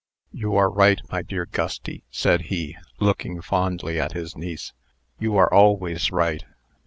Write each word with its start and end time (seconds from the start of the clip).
"You 0.31 0.55
are 0.55 0.71
right, 0.71 0.99
my 1.11 1.21
dear 1.21 1.45
Gusty," 1.45 2.03
said 2.09 2.45
he, 2.49 2.75
looking 2.99 3.39
fondly 3.39 3.99
at 3.99 4.13
his 4.13 4.35
niece. 4.35 4.73
"You 5.19 5.37
are 5.37 5.53
always 5.53 6.11
right. 6.11 6.43